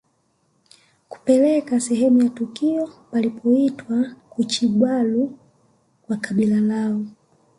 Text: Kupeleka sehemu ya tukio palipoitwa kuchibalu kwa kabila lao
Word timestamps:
Kupeleka 1.09 1.79
sehemu 1.79 2.21
ya 2.23 2.29
tukio 2.29 2.87
palipoitwa 3.11 4.15
kuchibalu 4.29 5.37
kwa 6.07 6.17
kabila 6.17 6.59
lao 6.59 7.05